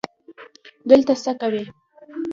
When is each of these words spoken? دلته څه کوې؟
دلته 0.89 1.13
څه 1.23 1.31
کوې؟ 1.39 1.63